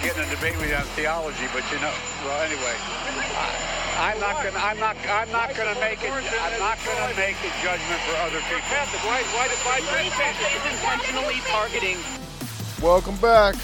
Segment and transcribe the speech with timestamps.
[0.00, 1.92] to get in a debate with you on theology, but you know,
[2.24, 2.74] well, anyway,
[3.36, 7.36] I, I'm not gonna, I'm not, I'm not gonna make it, I'm not gonna make
[7.44, 8.70] a judgment for other You're people.
[8.70, 9.04] Catholic.
[9.04, 11.98] Why, why did why church pastors is intentionally targeting
[12.80, 13.56] Welcome back.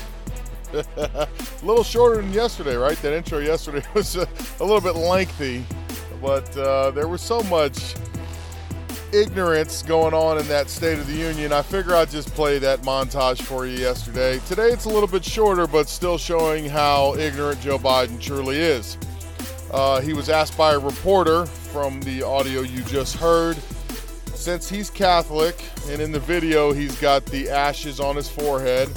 [0.75, 1.29] a
[1.63, 2.97] little shorter than yesterday, right?
[2.99, 4.29] That intro yesterday was a,
[4.61, 5.65] a little bit lengthy,
[6.21, 7.95] but uh, there was so much
[9.17, 11.53] ignorance going on in that State of the Union.
[11.53, 14.39] I figure I'd just play that montage for you yesterday.
[14.47, 18.99] Today it's a little bit shorter, but still showing how ignorant Joe Biden truly is.
[19.73, 23.57] Uh, he was asked by a reporter from the audio you just heard.
[24.35, 25.57] Since he's Catholic,
[25.89, 28.89] and in the video he's got the ashes on his forehead,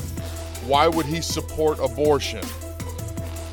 [0.66, 2.44] why would he support abortion?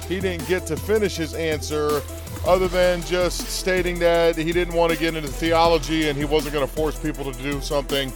[0.09, 2.03] He didn't get to finish his answer
[2.47, 6.55] other than just stating that he didn't want to get into theology and he wasn't
[6.55, 8.12] going to force people to do something.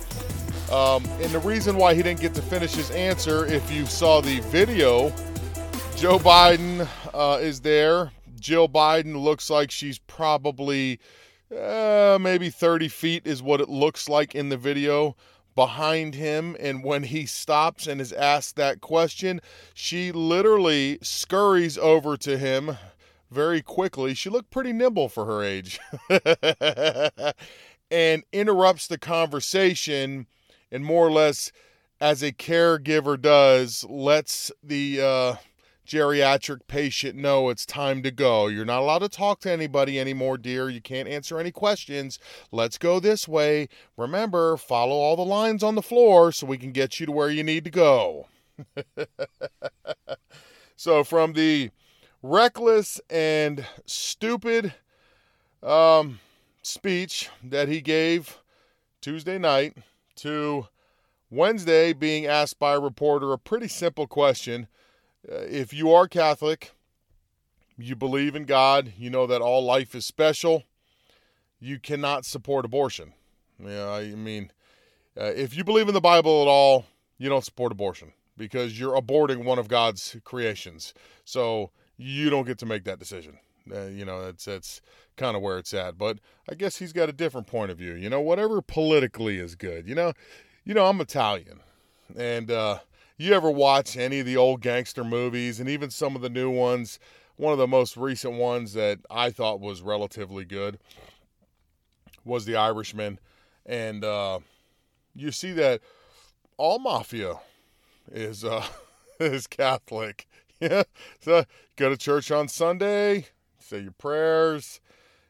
[0.70, 4.20] Um, and the reason why he didn't get to finish his answer, if you saw
[4.20, 5.11] the video,
[5.97, 8.12] Joe Biden uh, is there.
[8.39, 11.00] Jill Biden looks like she's probably
[11.56, 15.17] uh, maybe 30 feet, is what it looks like in the video
[15.56, 16.56] behind him.
[16.61, 19.41] And when he stops and is asked that question,
[19.75, 22.77] she literally scurries over to him
[23.31, 24.14] very quickly.
[24.14, 25.78] She looked pretty nimble for her age.
[27.92, 30.28] And interrupts the conversation
[30.70, 31.50] and more or less
[32.00, 35.34] as a caregiver does lets the uh,
[35.84, 38.47] geriatric patient know it's time to go.
[38.47, 40.69] You're not allowed to talk to anybody anymore dear.
[40.69, 42.21] You can't answer any questions.
[42.53, 43.69] Let's go this way.
[43.97, 47.28] Remember follow all the lines on the floor so we can get you to where
[47.28, 48.28] you need to go.
[50.81, 51.72] So from the
[52.22, 54.75] reckless and stupid
[55.62, 56.20] um,
[56.62, 58.38] speech that he gave
[59.00, 59.76] Tuesday night
[60.16, 60.66] to
[61.31, 64.66] Wednesday being asked by a reporter a pretty simple question.
[65.31, 66.72] Uh, if you are Catholic,
[67.78, 70.64] you believe in God, you know that all life is special,
[71.58, 73.12] you cannot support abortion.
[73.62, 74.50] Yeah, I mean,
[75.19, 76.87] uh, if you believe in the Bible at all,
[77.19, 80.94] you don't support abortion because you're aborting one of God's creations.
[81.25, 81.70] So
[82.00, 83.38] you don't get to make that decision.
[83.71, 84.81] Uh, you know, that's that's
[85.16, 85.99] kind of where it's at.
[85.99, 86.19] But
[86.49, 87.93] I guess he's got a different point of view.
[87.93, 89.87] You know, whatever politically is good.
[89.87, 90.12] You know,
[90.65, 91.61] you know, I'm Italian,
[92.16, 92.78] and uh,
[93.19, 96.50] you ever watch any of the old gangster movies and even some of the new
[96.50, 96.99] ones?
[97.37, 100.78] One of the most recent ones that I thought was relatively good
[102.25, 103.19] was The Irishman,
[103.65, 104.41] and uh,
[105.15, 105.81] you see that
[106.56, 107.41] all mafia
[108.11, 108.67] is uh,
[109.21, 110.27] is Catholic.
[110.60, 110.82] Yeah,
[111.21, 111.44] so
[111.76, 113.26] go to church on Sunday,
[113.59, 114.81] say your prayers,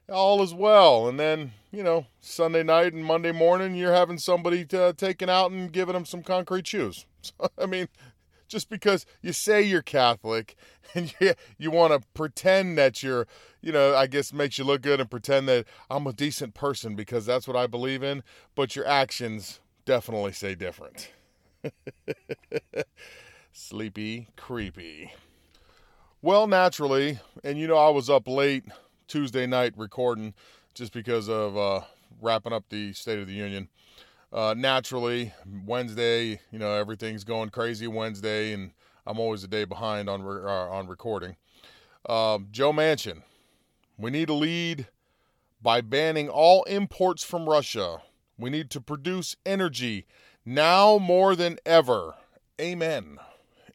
[0.08, 4.66] all is well, and then you know Sunday night and Monday morning you're having somebody
[4.74, 7.06] uh, taken out and giving them some concrete shoes.
[7.22, 7.88] So, I mean,
[8.48, 10.56] just because you say you're Catholic
[10.94, 13.26] and you, you want to pretend that you're,
[13.60, 16.96] you know, I guess makes you look good and pretend that I'm a decent person
[16.96, 18.22] because that's what I believe in,
[18.54, 21.10] but your actions definitely say different.
[23.53, 25.12] Sleepy, creepy.
[26.22, 28.65] Well, naturally, and you know, I was up late
[29.09, 30.34] Tuesday night recording
[30.75, 31.81] just because of uh,
[32.21, 33.69] wrapping up the State of the Union.
[34.33, 35.33] Uh, naturally,
[35.66, 38.71] Wednesday, you know, everything's going crazy Wednesday, and
[39.05, 41.37] I'm always a day behind on re- uh, on recording.
[42.09, 43.22] Um, Joe Manchin,
[43.99, 44.87] we need to lead
[45.61, 47.99] by banning all imports from Russia.
[48.38, 50.06] We need to produce energy
[50.44, 52.14] now more than ever.
[52.61, 53.19] Amen.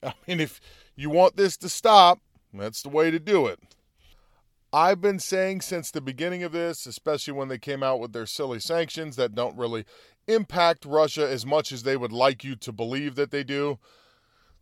[0.06, 0.60] I mean, if
[0.96, 2.20] you want this to stop,
[2.54, 3.60] that's the way to do it.
[4.72, 8.26] I've been saying since the beginning of this, especially when they came out with their
[8.26, 9.86] silly sanctions that don't really
[10.28, 13.80] impact Russia as much as they would like you to believe that they do.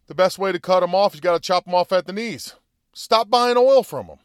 [0.05, 2.13] The best way to cut them off, you got to chop them off at the
[2.13, 2.55] knees.
[2.93, 4.19] Stop buying oil from them.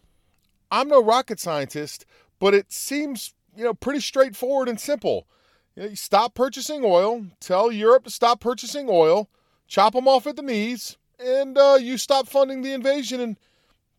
[0.70, 2.05] I'm no rocket scientist,
[2.38, 5.26] but it seems, you know, pretty straightforward and simple.
[5.75, 9.31] You, know, you stop purchasing oil, tell Europe to stop purchasing oil,
[9.67, 13.37] chop them off at the knees, and uh, you stop funding the invasion, and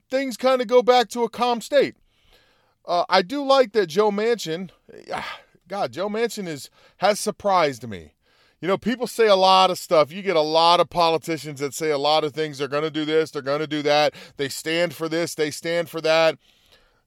[0.09, 1.95] things kind of go back to a calm state.
[2.85, 4.71] Uh, I do like that Joe Manchin,
[5.67, 8.13] God, Joe Manchin is has surprised me.
[8.61, 10.11] You know, people say a lot of stuff.
[10.11, 12.57] You get a lot of politicians that say a lot of things.
[12.57, 14.13] They're going to do this, they're going to do that.
[14.37, 16.37] They stand for this, they stand for that.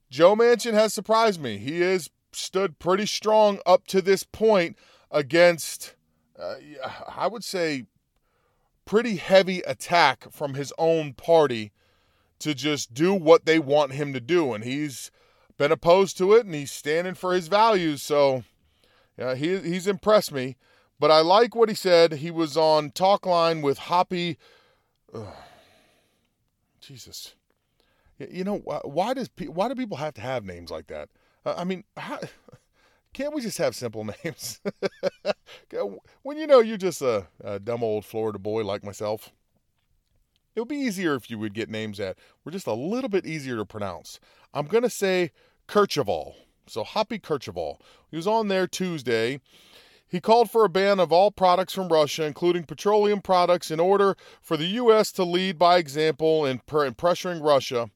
[0.09, 1.57] Joe Manchin has surprised me.
[1.57, 4.77] He has stood pretty strong up to this point
[5.11, 5.95] against,
[6.39, 6.55] uh,
[7.15, 7.85] I would say,
[8.85, 11.71] pretty heavy attack from his own party
[12.39, 14.53] to just do what they want him to do.
[14.53, 15.11] And he's
[15.57, 18.01] been opposed to it and he's standing for his values.
[18.01, 18.43] So
[19.17, 20.57] yeah, he, he's impressed me.
[20.99, 22.13] But I like what he said.
[22.13, 24.37] He was on Talkline with Hoppy.
[26.79, 27.35] Jesus.
[28.17, 31.09] You know, why does why do people have to have names like that?
[31.45, 32.19] Uh, I mean, how,
[33.13, 34.61] can't we just have simple names?
[36.21, 39.31] When you know you're just a, a, dumb old Florida boy like myself,
[40.55, 43.25] it would be easier if you would get names that were just a little bit
[43.25, 44.19] easier to pronounce.
[44.53, 45.31] I'm going to say
[45.67, 46.33] Kercheval.
[46.67, 47.77] So Hoppy Kercheval.
[48.09, 49.41] He was on there Tuesday.
[50.07, 54.15] He called for a ban of all products from Russia, including petroleum products, in order
[54.41, 55.11] for the U.S.
[55.13, 57.89] to lead by example in, in pressuring Russia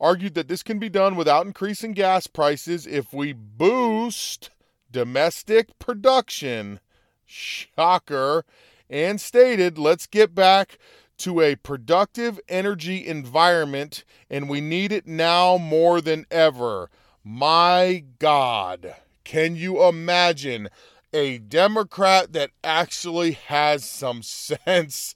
[0.00, 4.50] argued that this can be done without increasing gas prices if we boost
[4.90, 6.80] domestic production.
[7.28, 8.44] Shocker.
[8.90, 10.78] And stated, let's get back
[11.18, 16.90] to a productive energy environment, and we need it now more than ever.
[17.24, 18.94] My God,
[19.24, 20.68] can you imagine
[21.12, 25.14] a Democrat that actually has some sense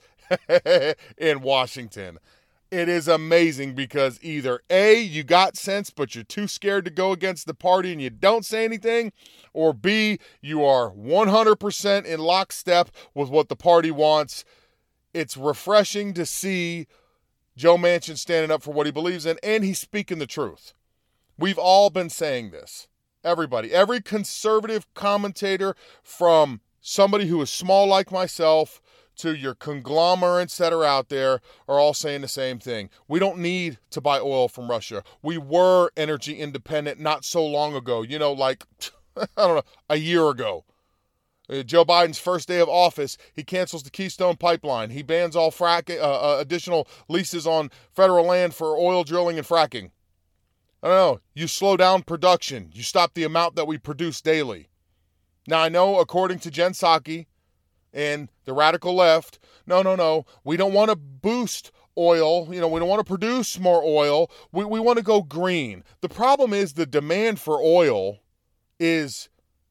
[1.17, 2.19] in Washington?
[2.73, 7.13] It is amazing because either A, you got sense, but you're too scared to go
[7.13, 9.13] against the party and you don't say anything,
[9.53, 14.47] or B, you are 100% in lockstep with what the party wants.
[15.13, 16.87] It's refreshing to see
[17.59, 20.73] Joe Manchin standing up for what he believes in, and he's speaking the truth.
[21.39, 22.89] We've all been saying this.
[23.23, 28.81] Everybody, every conservative commentator from somebody who is small like myself
[29.17, 32.91] to your conglomerates that are out there are all saying the same thing.
[33.09, 35.03] We don't need to buy oil from Russia.
[35.23, 38.65] We were energy independent not so long ago, you know, like,
[39.17, 40.65] I don't know, a year ago.
[41.51, 44.91] Uh, Joe Biden's first day of office, he cancels the Keystone Pipeline.
[44.91, 49.47] He bans all frack, uh, uh, additional leases on federal land for oil drilling and
[49.47, 49.91] fracking.
[50.83, 51.21] I don't know.
[51.35, 52.71] You slow down production.
[52.73, 54.69] You stop the amount that we produce daily.
[55.47, 57.27] Now, I know, according to Jen Psaki,
[57.93, 59.39] and the radical left.
[59.67, 60.27] No, no, no.
[60.45, 62.53] We don't want to boost oil.
[62.53, 64.31] You know, we don't want to produce more oil.
[64.51, 65.85] We, we want to go green.
[66.01, 68.19] The problem is the demand for oil
[68.81, 69.29] is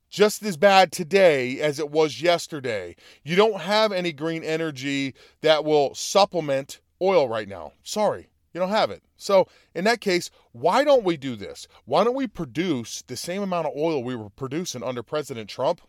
[0.09, 2.95] just as bad today as it was yesterday.
[3.23, 7.73] You don't have any green energy that will supplement oil right now.
[7.81, 9.03] Sorry, you don't have it.
[9.15, 11.67] So, in that case, why don't we do this?
[11.85, 15.81] Why don't we produce the same amount of oil we were producing under President Trump?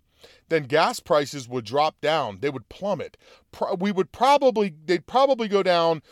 [0.49, 2.39] Then gas prices would drop down.
[2.41, 3.17] They would plummet.
[3.79, 6.03] We would probably, they'd probably go down,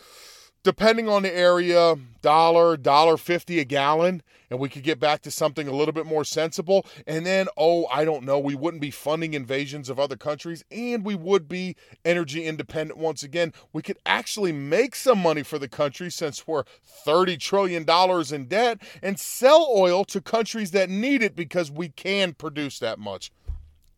[0.62, 5.30] depending on the area, dollar, dollar fifty a gallon, and we could get back to
[5.30, 6.84] something a little bit more sensible.
[7.06, 11.04] And then, oh, I don't know, we wouldn't be funding invasions of other countries, and
[11.04, 13.52] we would be energy independent once again.
[13.72, 16.64] We could actually make some money for the country since we're
[17.06, 17.86] $30 trillion
[18.34, 22.98] in debt and sell oil to countries that need it because we can produce that
[22.98, 23.30] much.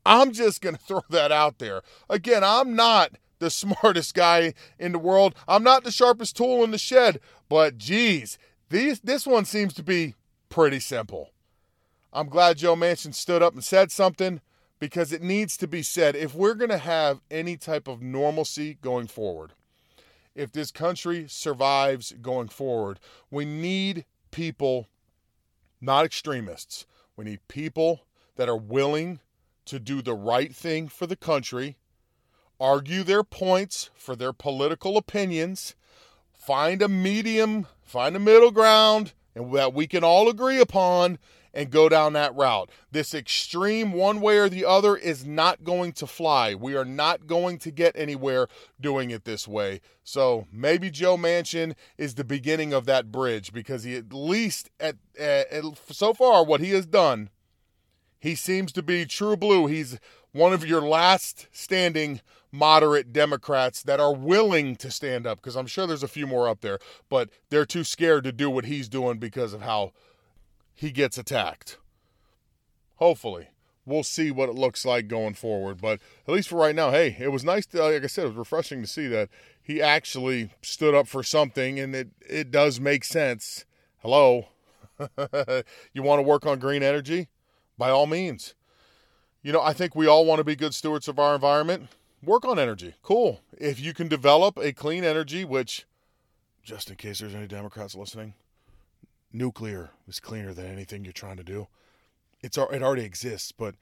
[0.04, 1.82] I'm just going to throw that out there.
[2.08, 5.34] Again, I'm not the smartest guy in the world.
[5.46, 8.38] I'm not the sharpest tool in the shed, but geez,
[8.70, 10.14] these, this one seems to be
[10.48, 11.30] pretty simple.
[12.12, 14.40] I'm glad Joe Manchin stood up and said something
[14.78, 16.14] because it needs to be said.
[16.14, 19.52] If we're going to have any type of normalcy going forward,
[20.34, 22.98] if this country survives going forward,
[23.30, 24.88] we need people,
[25.80, 26.86] not extremists.
[27.16, 28.06] We need people
[28.36, 29.20] that are willing
[29.66, 31.76] to do the right thing for the country,
[32.60, 35.74] argue their points for their political opinions,
[36.32, 41.18] find a medium, find a middle ground, and that we can all agree upon
[41.54, 42.70] and go down that route.
[42.90, 46.54] This extreme, one way or the other, is not going to fly.
[46.54, 48.48] We are not going to get anywhere
[48.80, 49.80] doing it this way.
[50.02, 54.96] So maybe Joe Manchin is the beginning of that bridge because he, at least at,
[55.18, 57.30] at, at so far, what he has done
[58.22, 59.66] he seems to be true blue.
[59.66, 59.98] He's
[60.30, 62.20] one of your last standing
[62.52, 66.48] moderate Democrats that are willing to stand up because I'm sure there's a few more
[66.48, 69.90] up there, but they're too scared to do what he's doing because of how
[70.72, 71.78] he gets attacked.
[72.98, 73.48] Hopefully,
[73.84, 75.80] we'll see what it looks like going forward.
[75.80, 75.98] But
[76.28, 78.36] at least for right now, hey, it was nice to, like I said, it was
[78.36, 83.02] refreshing to see that he actually stood up for something and it, it does make
[83.02, 83.64] sense.
[83.98, 84.46] Hello.
[85.92, 87.26] you want to work on green energy?
[87.78, 88.54] By all means.
[89.42, 91.88] you know, I think we all want to be good stewards of our environment.
[92.22, 92.94] Work on energy.
[93.02, 93.40] Cool.
[93.58, 95.84] If you can develop a clean energy, which,
[96.62, 98.34] just in case there's any Democrats listening,
[99.32, 101.66] nuclear is cleaner than anything you're trying to do.
[102.42, 103.74] It's it already exists, but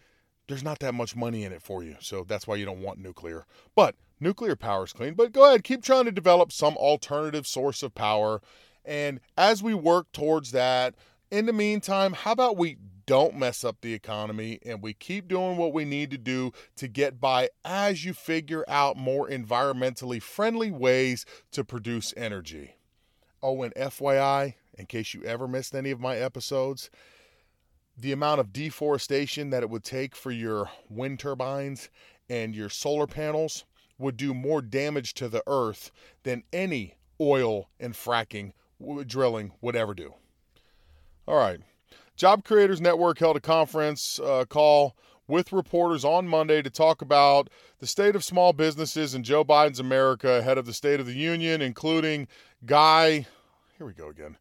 [0.48, 1.96] there's not that much money in it for you.
[2.00, 3.44] So that's why you don't want nuclear.
[3.74, 5.14] But nuclear power is clean.
[5.14, 8.40] But go ahead, keep trying to develop some alternative source of power.
[8.84, 10.94] And as we work towards that,
[11.30, 12.76] in the meantime, how about we
[13.10, 16.86] don't mess up the economy and we keep doing what we need to do to
[16.86, 22.76] get by as you figure out more environmentally friendly ways to produce energy?
[23.42, 26.88] Oh, and FYI, in case you ever missed any of my episodes,
[27.98, 31.90] the amount of deforestation that it would take for your wind turbines
[32.28, 33.64] and your solar panels
[33.98, 35.90] would do more damage to the earth
[36.22, 38.52] than any oil and fracking
[39.04, 40.14] drilling would ever do.
[41.26, 41.58] All right.
[42.20, 44.94] Job Creators Network held a conference uh, call
[45.26, 47.48] with reporters on Monday to talk about
[47.78, 51.14] the state of small businesses in Joe Biden's America ahead of the State of the
[51.14, 52.28] Union, including
[52.66, 53.24] Guy,
[53.78, 54.36] here we go again,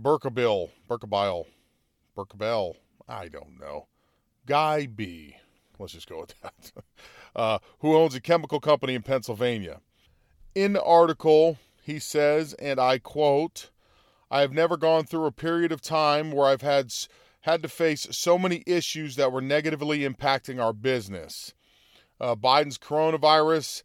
[0.00, 1.44] Burkabill, Burkabile,
[2.16, 2.76] Burkabell,
[3.06, 3.88] I don't know.
[4.46, 5.36] Guy B.
[5.78, 6.72] Let's just go with that.
[7.34, 9.80] Uh, who owns a chemical company in Pennsylvania.
[10.54, 13.70] In the article, he says, and I quote,
[14.32, 16.90] I have never gone through a period of time where I've had
[17.42, 21.52] had to face so many issues that were negatively impacting our business.
[22.18, 23.82] Uh, Biden's coronavirus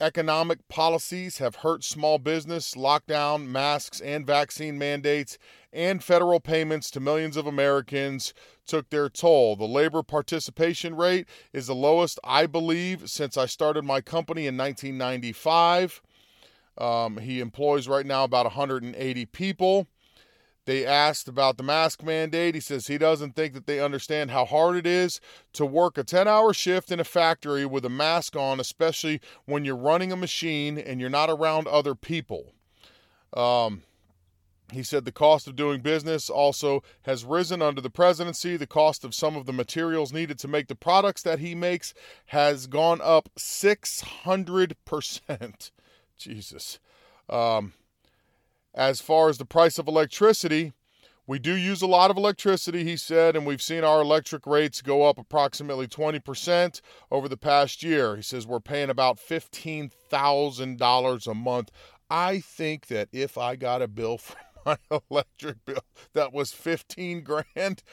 [0.00, 5.36] economic policies have hurt small business, lockdown, masks, and vaccine mandates,
[5.70, 8.32] and federal payments to millions of Americans
[8.66, 9.54] took their toll.
[9.54, 14.56] The labor participation rate is the lowest, I believe, since I started my company in
[14.56, 16.00] 1995.
[16.78, 19.86] Um, he employs right now about 180 people.
[20.66, 22.54] They asked about the mask mandate.
[22.54, 25.20] He says he doesn't think that they understand how hard it is
[25.54, 29.64] to work a 10 hour shift in a factory with a mask on, especially when
[29.64, 32.52] you're running a machine and you're not around other people.
[33.34, 33.82] Um,
[34.72, 38.56] he said the cost of doing business also has risen under the presidency.
[38.56, 41.94] The cost of some of the materials needed to make the products that he makes
[42.26, 45.70] has gone up 600%.
[46.20, 46.78] Jesus.
[47.28, 47.72] Um,
[48.74, 50.72] as far as the price of electricity,
[51.26, 54.80] we do use a lot of electricity, he said, and we've seen our electric rates
[54.82, 58.16] go up approximately 20% over the past year.
[58.16, 61.70] He says we're paying about $15,000 a month.
[62.10, 64.36] I think that if I got a bill for
[64.66, 64.76] my
[65.10, 65.84] electric bill
[66.14, 67.84] that was 15 grand,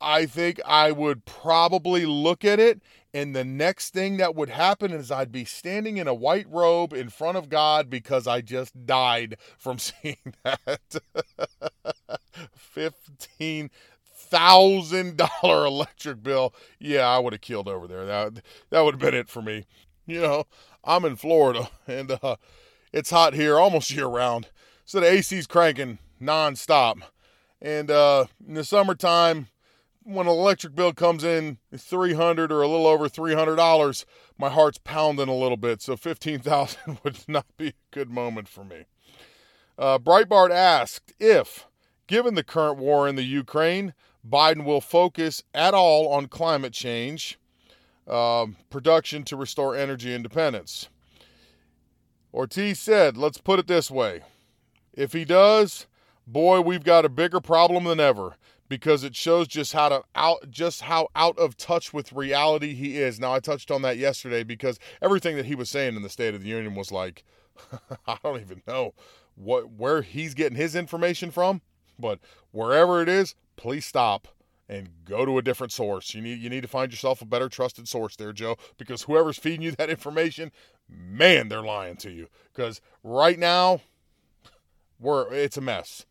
[0.00, 4.92] I think I would probably look at it, and the next thing that would happen
[4.92, 8.86] is I'd be standing in a white robe in front of God because I just
[8.86, 10.80] died from seeing that.
[12.54, 13.70] Fifteen
[14.30, 16.54] thousand dollar electric bill.
[16.78, 18.04] Yeah, I would have killed over there.
[18.04, 19.64] That that would have been it for me.
[20.06, 20.44] You know,
[20.84, 22.36] I'm in Florida and uh,
[22.92, 24.48] it's hot here almost year round,
[24.84, 27.02] so the AC's cranking nonstop.
[27.60, 29.48] And uh, in the summertime,
[30.08, 34.04] when an electric bill comes in 300 or a little over $300,
[34.38, 35.82] my heart's pounding a little bit.
[35.82, 38.86] So 15,000 would not be a good moment for me.
[39.76, 41.66] Uh, Breitbart asked if,
[42.06, 43.92] given the current war in the Ukraine,
[44.26, 47.38] Biden will focus at all on climate change,
[48.06, 50.88] uh, production to restore energy independence.
[52.32, 54.22] Ortiz said, let's put it this way.
[54.94, 55.86] If he does,
[56.26, 58.36] boy, we've got a bigger problem than ever
[58.68, 62.98] because it shows just how to out just how out of touch with reality he
[62.98, 63.18] is.
[63.18, 66.34] Now I touched on that yesterday because everything that he was saying in the State
[66.34, 67.24] of the Union was like
[68.06, 68.94] I don't even know
[69.34, 71.62] what where he's getting his information from,
[71.98, 72.18] but
[72.50, 74.28] wherever it is, please stop
[74.68, 76.14] and go to a different source.
[76.14, 79.38] You need you need to find yourself a better trusted source there, Joe, because whoever's
[79.38, 80.52] feeding you that information,
[80.88, 82.28] man, they're lying to you.
[82.54, 83.80] Because right now,
[85.00, 86.04] we're it's a mess.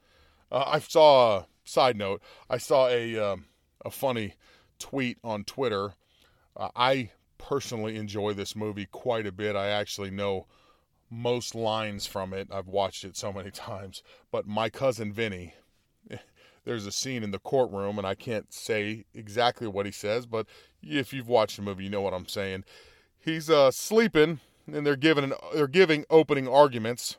[0.51, 3.45] Uh, I saw side note, I saw a um,
[3.85, 4.35] a funny
[4.79, 5.93] tweet on Twitter.
[6.55, 9.55] Uh, I personally enjoy this movie quite a bit.
[9.55, 10.47] I actually know
[11.09, 12.49] most lines from it.
[12.51, 14.03] I've watched it so many times.
[14.31, 15.53] But my cousin Vinny,
[16.65, 20.47] there's a scene in the courtroom, and I can't say exactly what he says, but
[20.81, 22.63] if you've watched the movie, you know what I'm saying.
[23.19, 24.39] He's uh, sleeping,
[24.71, 27.17] and they're giving an, they're giving opening arguments.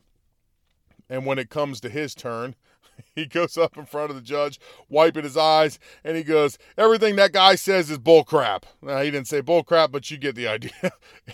[1.10, 2.54] And when it comes to his turn,
[3.14, 7.16] he goes up in front of the judge, wiping his eyes, and he goes, Everything
[7.16, 8.64] that guy says is bullcrap.
[8.82, 10.92] Now, he didn't say bullcrap, but you get the idea.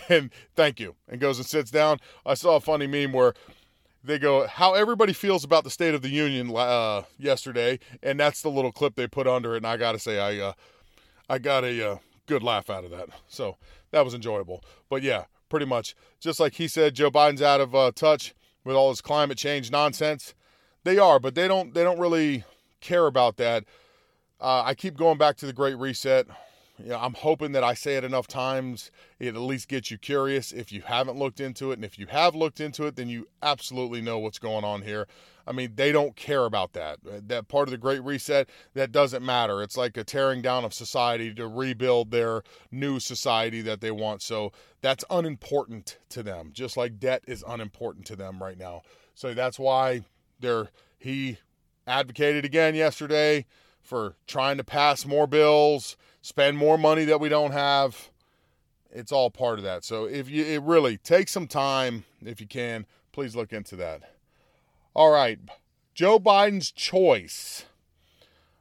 [0.09, 0.95] and thank you.
[1.07, 1.99] And goes and sits down.
[2.25, 3.33] I saw a funny meme where
[4.03, 7.79] they go, How everybody feels about the State of the Union uh, yesterday.
[8.03, 9.57] And that's the little clip they put under it.
[9.57, 10.53] And I got to say, I, uh,
[11.29, 13.09] I got a uh, good laugh out of that.
[13.27, 13.57] So
[13.91, 14.63] that was enjoyable.
[14.89, 18.75] But yeah, pretty much just like he said, Joe Biden's out of uh, touch with
[18.75, 20.33] all his climate change nonsense.
[20.85, 21.73] They are, but they don't.
[21.73, 22.45] They don't really
[22.79, 23.65] care about that.
[24.39, 26.27] Uh, I keep going back to the Great Reset.
[26.77, 29.97] You know, I'm hoping that I say it enough times, it at least gets you
[29.97, 31.75] curious if you haven't looked into it.
[31.75, 35.07] And if you have looked into it, then you absolutely know what's going on here.
[35.47, 36.97] I mean, they don't care about that.
[37.03, 39.63] That part of the Great Reset, that doesn't matter.
[39.63, 44.21] It's like a tearing down of society to rebuild their new society that they want.
[44.21, 44.51] So
[44.81, 48.81] that's unimportant to them, just like debt is unimportant to them right now.
[49.15, 50.01] So that's why
[50.39, 51.39] they're, he
[51.87, 53.45] advocated again yesterday
[53.81, 58.09] for trying to pass more bills spend more money that we don't have.
[58.89, 59.83] It's all part of that.
[59.83, 64.01] So if you it really take some time if you can, please look into that.
[64.95, 65.37] All right,
[65.93, 67.65] Joe Biden's choice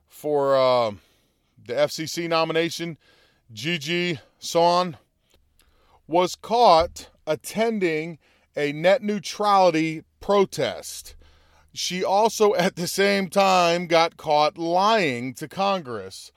[0.06, 0.90] for uh,
[1.66, 2.98] the FCC nomination,
[3.50, 4.98] Gigi Sohn,
[6.06, 8.18] was caught attending
[8.54, 11.14] a net neutrality protest.
[11.74, 16.32] She also, at the same time, got caught lying to Congress.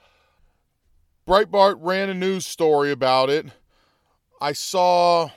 [1.25, 3.47] Breitbart ran a news story about it.
[4.41, 5.29] I saw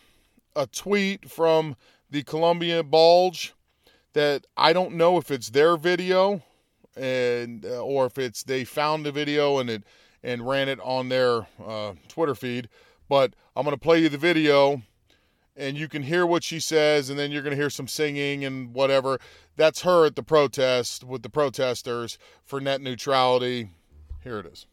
[0.57, 1.76] a tweet from
[2.11, 3.35] the Columbia Bugle
[4.12, 6.42] that I don't know if it's their video
[6.97, 9.85] and uh, or if it's they found the video and it
[10.23, 12.69] and ran it on their uh, Twitter feed.
[13.09, 14.83] But I'm going to play you the video
[15.61, 18.45] and you can hear what she says and then you're going to hear some singing
[18.45, 19.21] and whatever.
[19.57, 23.71] That's her at the protest with the protesters for net neutrality.
[24.25, 24.67] Here it is.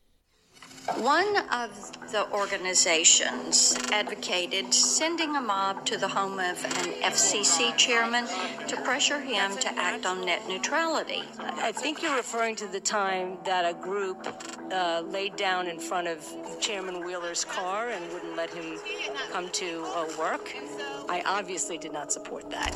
[0.95, 8.25] One of the organizations advocated sending a mob to the home of an FCC chairman
[8.67, 11.23] to pressure him to act on net neutrality.
[11.39, 14.27] I think you're referring to the time that a group
[14.71, 16.25] uh, laid down in front of
[16.61, 18.79] Chairman Wheeler's car and wouldn't let him
[19.31, 20.55] come to uh, work.
[21.09, 22.73] I obviously did not support that.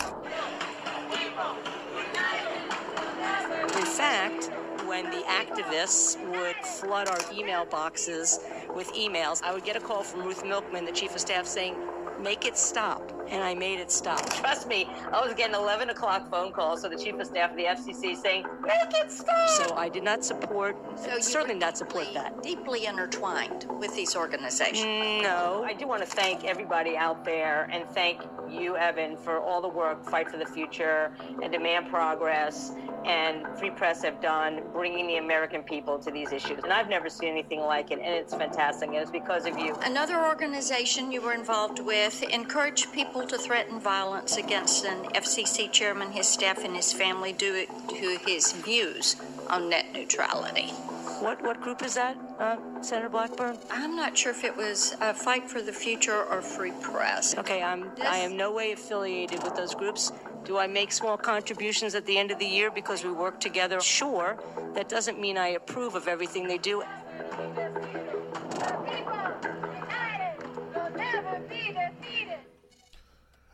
[3.78, 4.52] In fact,
[4.91, 8.41] when the activists would flood our email boxes
[8.75, 11.77] with emails, I would get a call from Ruth Milkman, the chief of staff, saying,
[12.21, 13.10] make it stop.
[13.30, 14.30] And I made it stop.
[14.41, 16.82] Trust me, I was getting 11 o'clock phone calls.
[16.82, 19.47] So the chief of staff of the FCC saying, make it stop.
[19.47, 22.43] So I did not support, So you certainly not support deeply- that.
[22.43, 25.23] Deeply intertwined with these organizations.
[25.23, 25.63] No.
[25.65, 29.69] I do want to thank everybody out there and thank you, Evan, for all the
[29.69, 32.73] work Fight for the Future and Demand Progress
[33.06, 36.64] and Free Press have done bringing the American people to these issues.
[36.64, 38.90] And I've never seen anything like it, and it's fantastic.
[38.90, 39.76] And it's because of you.
[39.84, 46.12] Another organization you were involved with encouraged people to threaten violence against an FCC chairman,
[46.12, 49.16] his staff, and his family due to his views
[49.50, 50.72] on net neutrality.
[51.21, 53.55] What, what group is that, uh, Senator Blackburn?
[53.69, 57.38] I'm not sure if it was uh, Fight for the Future or Free Press.
[57.38, 60.12] Okay, I'm, I am no way affiliated with those groups.
[60.45, 63.79] Do I make small contributions at the end of the year because we work together?
[63.81, 64.36] Sure.
[64.73, 66.84] That doesn't mean I approve of everything they do.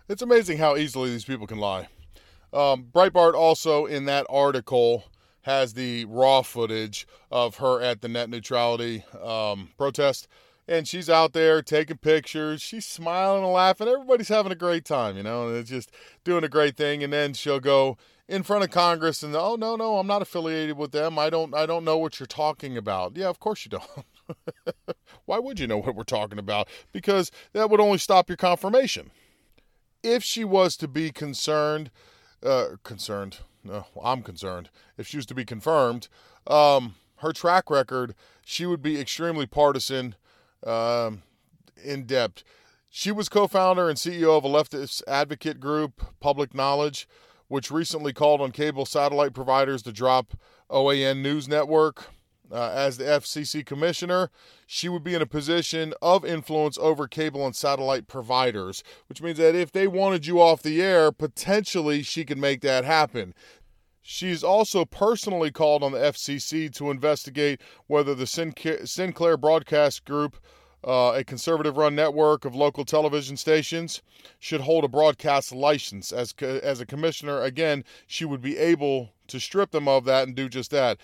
[0.07, 1.89] It's amazing how easily these people can lie.
[2.53, 5.03] Um, Breitbart also in that article
[5.47, 10.27] has the raw footage of her at the net neutrality um, protest.
[10.67, 12.61] And she's out there taking pictures.
[12.61, 13.87] She's smiling and laughing.
[13.87, 15.89] Everybody's having a great time, you know, and it's just
[16.25, 17.01] doing a great thing.
[17.01, 20.77] And then she'll go in front of Congress and, oh no, no, I'm not affiliated
[20.77, 21.17] with them.
[21.17, 23.15] I don't, I don't know what you're talking about.
[23.15, 24.85] Yeah, of course you don't.
[25.25, 26.67] Why would you know what we're talking about?
[26.91, 29.11] Because that would only stop your confirmation
[30.03, 31.89] if she was to be concerned,
[32.43, 33.37] uh, concerned,
[34.03, 34.69] I'm concerned.
[34.97, 36.07] If she was to be confirmed,
[36.45, 40.15] um, her track record, she would be extremely partisan,
[40.65, 41.23] um,
[41.83, 42.43] in depth.
[42.89, 47.07] She was co founder and CEO of a leftist advocate group, Public Knowledge,
[47.47, 50.33] which recently called on cable satellite providers to drop
[50.69, 52.09] OAN News Network.
[52.49, 54.29] Uh, as the FCC commissioner,
[54.65, 59.37] she would be in a position of influence over cable and satellite providers, which means
[59.37, 63.33] that if they wanted you off the air, potentially she could make that happen.
[64.09, 70.37] She's also personally called on the FCC to investigate whether the Sinclair Broadcast Group,
[70.81, 74.01] uh, a conservative run network of local television stations,
[74.39, 76.13] should hold a broadcast license.
[76.13, 80.37] As, as a commissioner, again, she would be able to strip them of that and
[80.37, 80.99] do just that.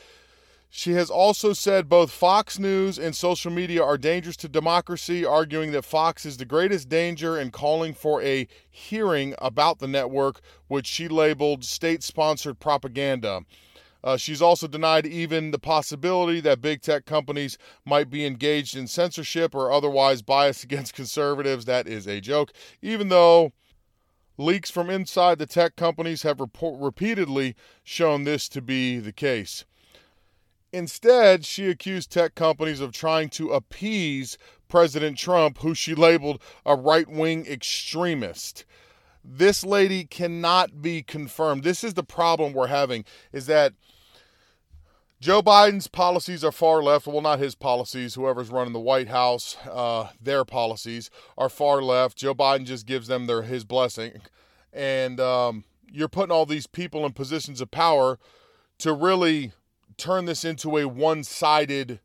[0.75, 5.71] She has also said both Fox News and social media are dangerous to democracy, arguing
[5.71, 10.87] that Fox is the greatest danger and calling for a hearing about the network, which
[10.87, 13.41] she labeled state sponsored propaganda.
[14.03, 18.87] Uh, she's also denied even the possibility that big tech companies might be engaged in
[18.87, 21.65] censorship or otherwise biased against conservatives.
[21.65, 23.53] That is a joke, even though
[24.39, 29.65] leaks from inside the tech companies have report- repeatedly shown this to be the case.
[30.73, 36.75] Instead, she accused tech companies of trying to appease President Trump, who she labeled a
[36.75, 38.65] right wing extremist.
[39.23, 41.63] This lady cannot be confirmed.
[41.63, 43.73] This is the problem we're having is that
[45.21, 47.05] Joe Biden's policies are far left.
[47.05, 48.15] Well, not his policies.
[48.15, 52.17] Whoever's running the White House, uh, their policies are far left.
[52.17, 54.21] Joe Biden just gives them their his blessing,
[54.73, 58.17] and um, you're putting all these people in positions of power
[58.79, 59.53] to really
[59.97, 61.99] turn this into a one-sided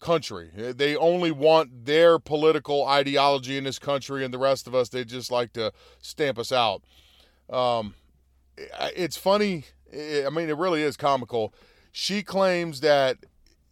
[0.00, 0.50] country.
[0.54, 5.04] They only want their political ideology in this country, and the rest of us, they
[5.04, 6.82] just like to stamp us out.
[7.50, 7.94] Um,
[8.56, 9.64] it's funny.
[9.92, 11.54] I mean, it really is comical.
[11.92, 13.18] She claims that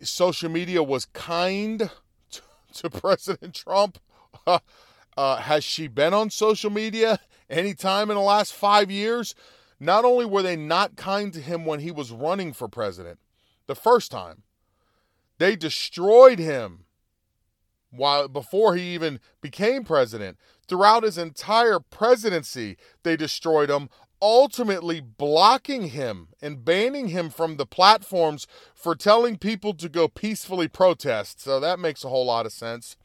[0.01, 1.91] social media was kind
[2.75, 3.99] to, President Trump.
[5.19, 9.35] Uh, has she been on social media any time in the last five years?
[9.81, 13.19] Not only were they not kind to him when he was running for president,
[13.67, 14.43] the first time,
[15.39, 16.85] they destroyed him
[17.91, 20.39] while before he even became president.
[20.69, 23.89] Throughout his entire presidency, they destroyed him,
[24.21, 30.69] ultimately blocking him and banning him from the platforms for telling people to go peacefully
[30.69, 31.41] protest.
[31.41, 32.97] So that makes a whole lot of sense.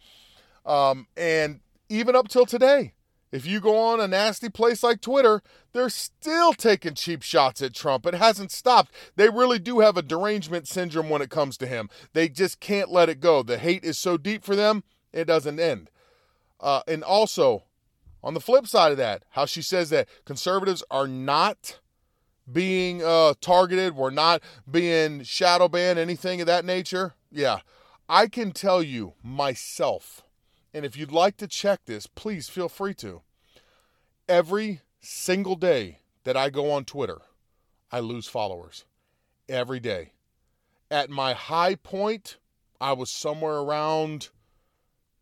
[0.66, 2.94] Um, and even up till today,
[3.32, 5.42] if you go on a nasty place like Twitter,
[5.74, 8.06] they're still taking cheap shots at Trump.
[8.06, 8.94] It hasn't stopped.
[9.16, 11.90] They really do have a derangement syndrome when it comes to him.
[12.14, 13.42] They just can't let it go.
[13.42, 15.90] The hate is so deep for them, it doesn't end.
[16.60, 17.64] Uh, and also,
[18.24, 21.80] on the flip side of that, how she says that conservatives are not
[22.52, 27.14] being uh, targeted, we're not being shadow banned, anything of that nature.
[27.32, 27.60] Yeah,
[28.10, 30.24] I can tell you myself
[30.74, 33.22] and if you'd like to check this, please feel free to.
[34.28, 37.20] Every single day that I go on Twitter,
[37.92, 38.86] I lose followers.
[39.50, 40.14] Every day.
[40.90, 42.38] At my high point,
[42.80, 44.30] I was somewhere around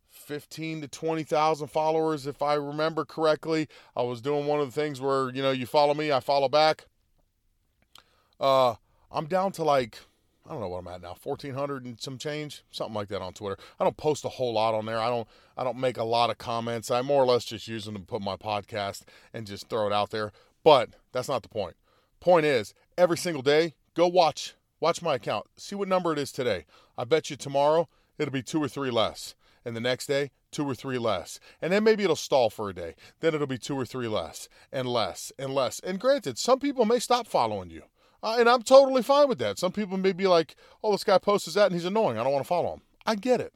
[0.10, 3.68] 15 to 20,000 followers if I remember correctly.
[3.96, 6.50] I was doing one of the things where, you know, you follow me, I follow
[6.50, 6.86] back.
[8.40, 8.76] Uh
[9.12, 10.00] I'm down to like
[10.50, 13.34] I don't know what I'm at now, 1400 and some change, something like that on
[13.34, 13.58] Twitter.
[13.80, 15.00] I don't post a whole lot on there.
[15.00, 16.90] I don't I don't make a lot of comments.
[16.90, 19.94] I more or less just use them to put my podcast and just throw it
[19.94, 20.32] out there.
[20.64, 21.76] But that's not the point.
[22.20, 25.46] Point is, every single day, go watch watch my account.
[25.56, 26.66] See what number it is today.
[26.98, 29.36] I bet you tomorrow it'll be 2 or 3 less.
[29.64, 31.40] And the next day, two or three less.
[31.62, 32.96] And then maybe it'll stall for a day.
[33.20, 35.80] Then it'll be two or three less and less and less.
[35.82, 37.84] And granted, some people may stop following you.
[38.22, 39.58] Uh, and I'm totally fine with that.
[39.58, 42.18] Some people may be like, oh, this guy posts that and he's annoying.
[42.18, 42.82] I don't want to follow him.
[43.06, 43.54] I get it.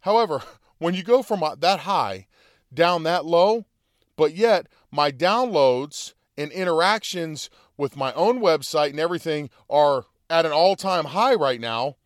[0.00, 0.42] However,
[0.78, 2.26] when you go from uh, that high
[2.72, 3.64] down that low,
[4.16, 10.52] but yet my downloads and interactions with my own website and everything are at an
[10.52, 11.96] all-time high right now,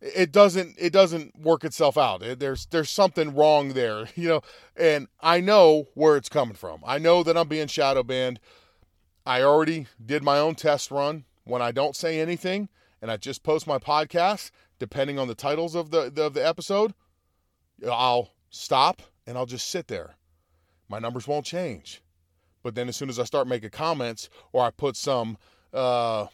[0.00, 2.22] it doesn't it doesn't work itself out.
[2.38, 4.40] There's there's something wrong there, you know,
[4.76, 6.80] and I know where it's coming from.
[6.84, 8.38] I know that I'm being shadow banned.
[9.26, 11.24] I already did my own test run.
[11.44, 12.68] When I don't say anything
[13.02, 16.46] and I just post my podcast, depending on the titles of the, the of the
[16.46, 16.94] episode,
[17.86, 20.16] I'll stop and I'll just sit there.
[20.88, 22.02] My numbers won't change.
[22.62, 25.36] But then as soon as I start making comments or I put some
[25.72, 26.28] uh,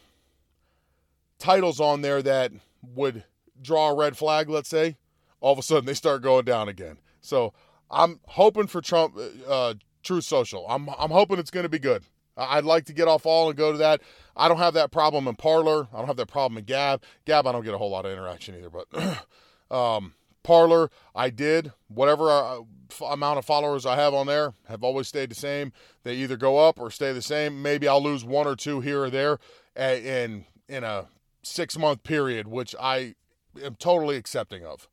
[1.39, 2.51] titles on there that
[2.81, 3.25] would
[3.61, 4.97] draw a red flag, let's say,
[5.41, 6.97] all of a sudden they start going down again.
[7.19, 7.53] So
[7.89, 9.73] I'm hoping for Trump, uh,
[10.03, 10.65] Truth Social.
[10.69, 12.03] I'm I'm hoping it's going to be good.
[12.49, 14.01] I'd like to get off all and go to that.
[14.35, 15.87] I don't have that problem in Parler.
[15.93, 17.03] I don't have that problem in Gab.
[17.25, 19.25] Gab, I don't get a whole lot of interaction either, but
[19.75, 21.71] um, Parler, I did.
[21.87, 22.59] Whatever uh,
[23.09, 25.71] amount of followers I have on there have always stayed the same.
[26.03, 27.61] They either go up or stay the same.
[27.61, 29.39] Maybe I'll lose one or two here or there
[29.75, 31.07] in in a
[31.43, 33.15] six month period, which I
[33.63, 34.87] am totally accepting of.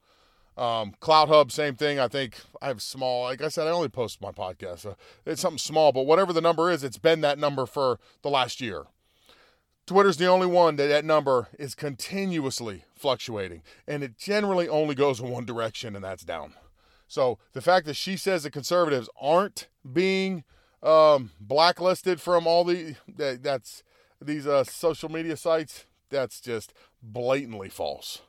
[0.58, 2.00] Um, CloutHub, same thing.
[2.00, 3.22] I think I have small.
[3.22, 4.80] Like I said, I only post my podcast.
[4.80, 8.28] So it's something small, but whatever the number is, it's been that number for the
[8.28, 8.86] last year.
[9.86, 15.20] Twitter's the only one that that number is continuously fluctuating, and it generally only goes
[15.20, 16.54] in one direction, and that's down.
[17.06, 20.44] So the fact that she says the conservatives aren't being
[20.82, 23.82] um, blacklisted from all the that, that's
[24.20, 28.22] these uh, social media sites, that's just blatantly false.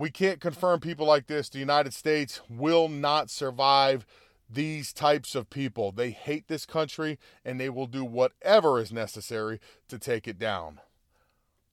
[0.00, 1.50] We can't confirm people like this.
[1.50, 4.06] The United States will not survive
[4.48, 5.92] these types of people.
[5.92, 10.80] They hate this country and they will do whatever is necessary to take it down.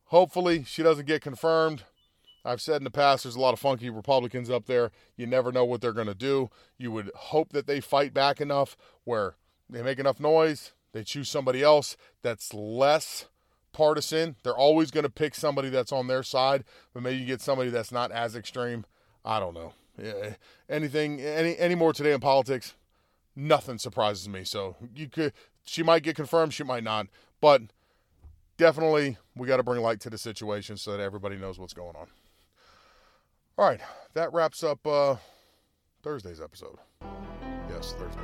[0.08, 1.86] hopefully she doesn't get confirmed.
[2.44, 4.92] I've said in the past there's a lot of funky Republicans up there.
[5.16, 6.50] You never know what they're going to do.
[6.78, 9.36] You would hope that they fight back enough where
[9.70, 13.28] they make enough noise, they choose somebody else that's less
[13.78, 14.36] partisan.
[14.44, 16.64] They're always going to pick somebody that's on their side,
[16.94, 18.86] but maybe you get somebody that's not as extreme.
[19.24, 19.74] I don't know.
[20.02, 20.34] Yeah,
[20.68, 22.74] anything any any more today in politics,
[23.36, 24.44] nothing surprises me.
[24.44, 27.08] So you could she might get confirmed, she might not,
[27.40, 27.62] but
[28.58, 31.96] definitely we got to bring light to the situation so that everybody knows what's going
[31.96, 32.08] on.
[33.58, 33.82] All right,
[34.14, 35.16] that wraps up uh,
[36.04, 36.78] Thursday's episode.
[37.70, 38.22] Yes, Thursday.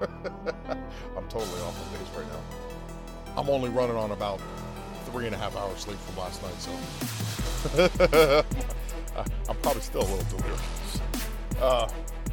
[1.16, 2.69] I'm totally off of pace right now.
[3.36, 4.40] I'm only running on about
[5.06, 6.70] three and a half hours sleep from last night, so
[9.48, 11.00] I'm probably still a little delirious.
[11.60, 11.88] Uh,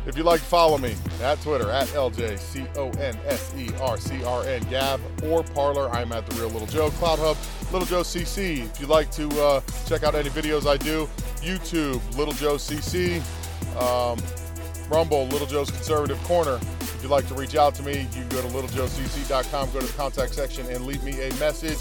[0.08, 5.90] if you'd like follow me at Twitter at LJCONSERCRN Gab or Parler.
[5.90, 6.90] I'm at the Real Little Joe.
[6.92, 7.36] CloutHub,
[7.74, 8.66] Little Joe CC.
[8.66, 11.10] If you'd like to uh, check out any videos I do,
[11.42, 13.22] YouTube, Little Joe CC.
[13.76, 14.18] Um,
[14.90, 16.58] Rumble, Little Joe's Conservative Corner.
[16.98, 19.86] If you'd like to reach out to me, you can go to littlejoecc.com, go to
[19.86, 21.78] the contact section, and leave me a message.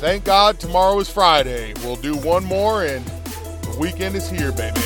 [0.00, 1.74] Thank God tomorrow is Friday.
[1.84, 4.80] We'll do one more, and the weekend is here, baby.